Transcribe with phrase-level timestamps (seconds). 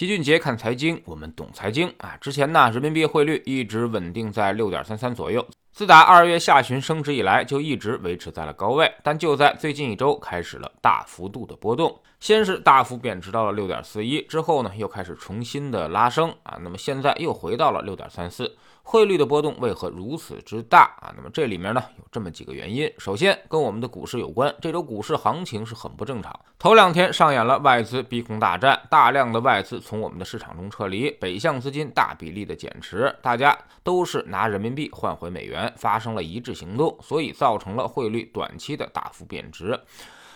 [0.00, 2.16] 齐俊杰看财经，我们懂财经啊。
[2.22, 5.46] 之前呢，人民币汇率一直稳定在六点三三左右。
[5.72, 8.90] 自打二月下旬升值以来，就一直维持在了高位。
[9.02, 12.00] 但就在最近一周，开始了大幅度的波动。
[12.18, 16.56] 先是大幅贬值到了六点四一，之后呢，又开始重新的拉升啊。
[16.62, 18.56] 那么现在又回到了六点三四。
[18.82, 21.12] 汇率的波动为何如此之大啊？
[21.16, 22.92] 那么这里面呢有这么几个原因。
[22.98, 26.34] 首先跟我们的股市有关，这周股市行情是很不正常。
[26.58, 39.78] 头两天上演了外资逼空大战，大量的外资从我们的市场中撤离，北向资金大比例的减持，大家都是拿人民币换回美元，发生了一致行动，所以造成了汇率短期的大幅贬值。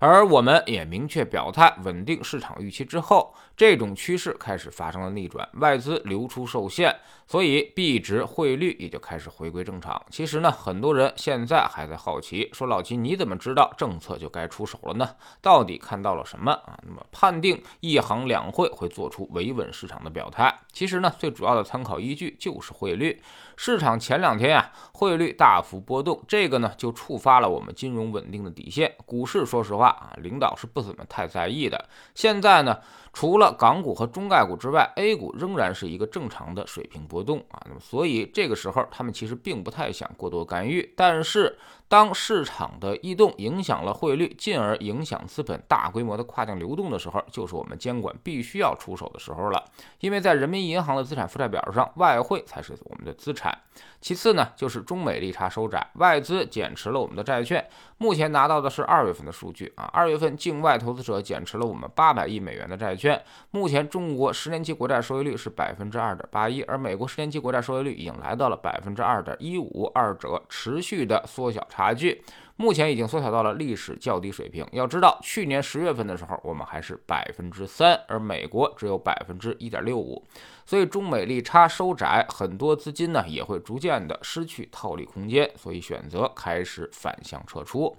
[0.00, 6.94] 而我们也明确表态，稳定市场预期之后，这种趋势开始发生了逆转，外资流出受限，
[7.26, 10.00] 所以币值汇率也就开始回归正常。
[10.10, 15.10] 其实呢，很多人现在还在好奇，说老齐你怎么知道政策就该出手了呢？
[15.42, 16.78] 到底看到了什么啊？
[16.86, 20.56] 那么判定一行两会会做出维稳市场的表态？
[20.72, 23.20] 其实呢，最主要的参考依据就是汇率。
[23.56, 28.94] 市场前两天呀，汇率大幅波动，这个呢就触发了我们金融稳定的底线。
[29.04, 31.88] 股市说实话啊，领导是不怎么太在意的。
[32.14, 32.78] 现在呢，
[33.12, 37.62] 除了港股和中概股之外，A 股仍然是一个正常的水平波动啊。
[37.66, 41.56] 那么所以这个时候他们其实并不太想过多干预，但是。
[41.88, 49.64] 当市场的异动影响了汇率，进而影响资本大规模的跨境流动的时候，就是我们监管必须要出手的时候了。
[50.00, 53.56] 因为在人民银行的资产负债表上，外汇才是我们的资产。
[54.00, 57.66] 其次呢，就是中美利差收窄，外资减持了我们的债券。
[57.96, 63.20] 目前拿到的是二月份的数据啊，二月份境外投资者减持了我们八百亿美元的债券。
[63.50, 71.66] 目前中国十年期国债收益率是百分之二点八一，而美国十年期国债收益率已经来到了百分之二点一五，二者持续的缩小。
[71.77, 72.20] 差差距
[72.56, 74.66] 目前已经缩小到了历史较低水平。
[74.72, 80.20] 要知道，去年十月份的时候，我们还是百分之三，而美国只有百分之一点六五。
[80.66, 87.96] 所以中美利差收窄，很多资金呢也会逐渐的失去套利空间，所以选择开始反向撤出。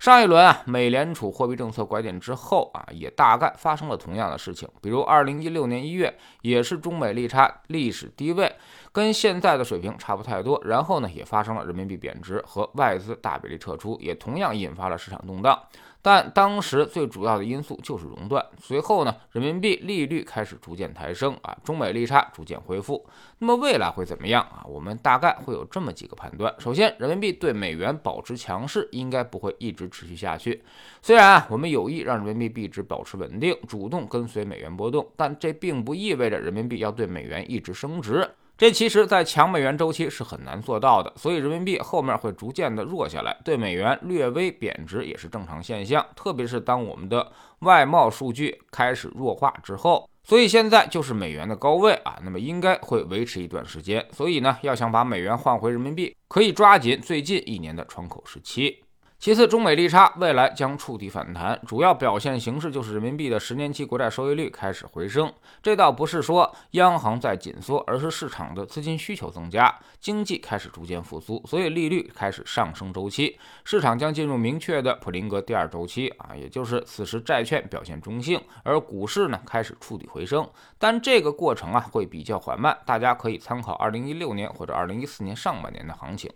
[0.00, 4.66] 上一轮啊，美联储货币政策拐点之后啊，也大概发生了同样的事情。
[4.80, 8.50] 比如二零一六年一月，也是中美利差历史低位，
[8.92, 10.58] 跟现在的水平差不太多。
[10.64, 15.60] 然后呢，也发生了人民币贬值和外资大比例撤出，也同样引发了市场动荡。
[16.02, 23.06] 但当时最主要的因素就是熔断，随后呢，人民币利率开始逐渐抬升啊，中美利差逐渐恢复。
[23.38, 24.64] 那么未来会怎么样啊？
[24.66, 30.62] 我们大概会有这么几个判断：首先，人民币对美元保持强势，应该不会一直持续下去。
[31.02, 38.28] 虽然啊，我们有意让人民币币值保持稳定，主动跟随美元波动，但这并不意味着人民币要对美元一直升值。
[38.60, 46.06] 这其实，在强美元周期是很难做到的，所以人民币后面会逐渐的弱下来，对美元略微贬值也是正常现象。
[46.14, 54.06] 特别是当我们的外贸数据开始弱化之后，所以现在就是美元的高位啊，那么应该会维持一段时间。
[54.12, 58.84] 所以呢，要想把美元换回人民币，可以抓紧最近一年的窗口时期。
[59.20, 65.30] 其次，中美利差未来将触底反弹，主要表现形式就是人民币的十年期国债收益率开始回升。
[65.62, 80.48] 这倒不是说央行在紧缩，而是市场的资金需求增加，经济开始逐渐复苏，所以利率开始上升周期，市场将进入明确的普林格第二周期啊，也就是此时债券表现中性，而股市呢开始触底回升。
[80.78, 86.30] 但这个过程啊会比较缓慢，大家可以参考二零一六年或者二零一四年上半年的行情。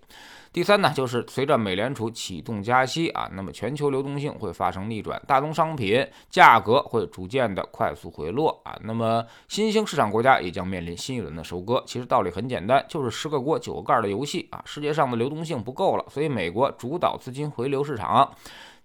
[0.53, 11.83] 第三呢，就是随着美联储启动加加息啊，那么全球流动性会发生逆转，大宗商品价格会逐渐的快速回落啊，那么新兴市场国家也将面临新一轮的收割。
[11.87, 18.33] 其实道理很简单，就是十个锅九个盖的游戏啊，世界上的流动性不够了，所以美国主导资金回流市场。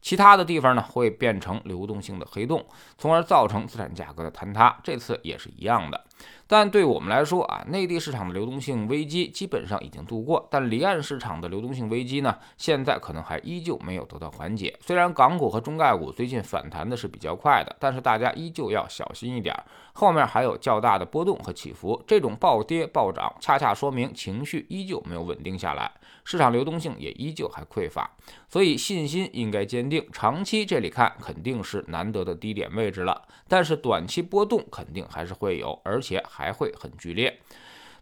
[0.01, 2.65] 其他的地方呢，会变成流动性的黑洞，
[2.97, 4.79] 从而造成资产价格的坍塌。
[4.81, 6.01] 这次也是一样的。
[6.47, 14.75] 但对我们来说啊，内地市场的流动性危机基本上已经度过，但离岸市场的流动性危机呢，现在可能还依旧没有得到缓解。
[14.81, 19.55] 虽然港股和中概股最近反弹的是比较快的，但是大家依旧要小心一点，
[19.93, 22.01] 后面还有较大的波动和起伏。
[22.07, 25.91] 这种暴跌暴涨，恰恰说明情绪依旧没有稳定下来，
[26.23, 28.09] 市场流动性也依旧还匮乏，
[28.47, 30.03] 所以信心应该坚定。
[30.11, 37.39] 长期这里看肯定是难得的低点位置了，但是短期波动肯定还是会有，而且且还会很剧烈。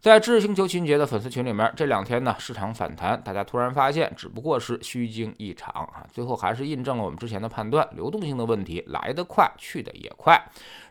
[0.00, 10.40] 在知识星球秦杰的粉丝群里面，这两天呢市场反弹，大家突然发现只不过是虚惊一场啊，最后还是印证了我们之前的判断，流动性的问题来得快，去得也快，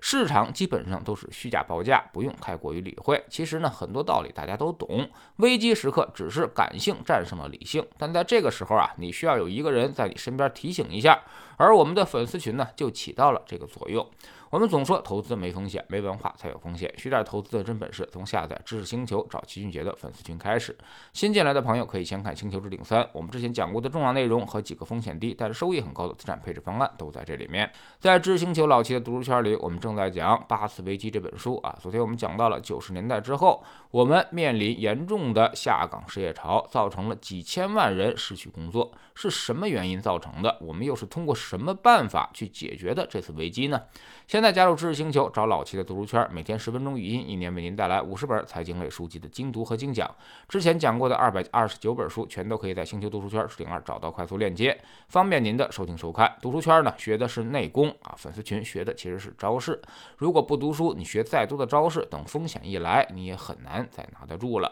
[0.01, 3.23] 市场基本上都是虚假报价，不用太过于理会。
[3.29, 11.21] 其实呢很多道理大家都懂，危机时刻只是感性战胜了理性，但在这个时候啊，你需要有一个人在你身边提醒一下，
[11.55, 14.05] 而我们的粉丝群呢就起到了这个作用。
[14.49, 16.94] 我们总说投资没风险，没文化才有风险。
[16.97, 20.77] 学点投资的真本事，从下载知识星球找齐俊杰的粉丝群开始。
[21.11, 27.69] 新进来的朋友可以先看《星球之顶三》，我们之前讲过的重要内容和几个风险低但是收益很高的资产配置方案都在这里面。
[27.99, 31.77] 在知识星球老齐的读书圈里，我们正在讲《八次危机》这本书啊。
[31.81, 33.61] 昨天我们讲到了九十年代之后，
[33.91, 40.57] 我们面临严重的下岗失业潮，造成了几千万人失去工作，是什么原因造成的？
[40.61, 43.81] 我们又是通过什么办法去解决的这次危机呢？
[44.25, 50.07] 现现在加入知识星球，找老齐的读书圈，每天十分钟语音，一年为您带来五十本财经类书籍的精读和精讲。
[50.48, 56.31] 之前讲过的二百二十九本书，全都可以在星球读书圈置顶二找到快速链接，方便您的收听收看。
[56.39, 59.81] 读书圈呢，学的是内功啊，粉丝群学的其实是招式。
[60.18, 64.72] 如果不读书，你学再多的招式，等风险一来，你也很难再拿得住了。